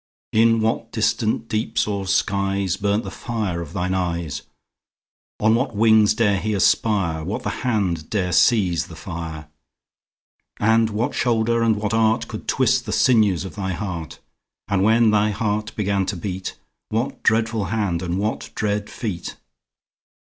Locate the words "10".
14.69-14.79